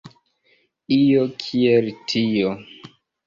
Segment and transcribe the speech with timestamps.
[0.95, 2.55] Io kiel tio.